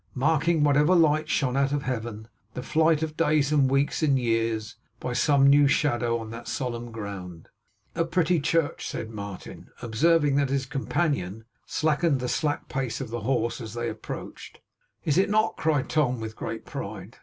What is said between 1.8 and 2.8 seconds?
Heaven, the